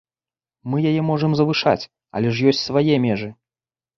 [0.73, 1.89] Мы яе можам завышаць,
[2.19, 3.29] але ж ёсць свае межы.